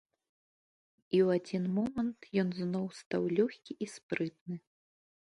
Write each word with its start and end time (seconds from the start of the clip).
І 1.17 1.19
ў 1.25 1.35
адзін 1.39 1.63
момант 1.75 2.19
ён 2.43 2.49
зноў 2.59 2.85
стаў 3.01 3.27
лёгкі 3.41 3.71
і 3.87 3.89
спрытны. 3.97 4.57